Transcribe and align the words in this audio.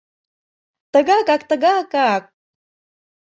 Тыгакак, 0.91 1.41
тыгакак! 1.49 2.23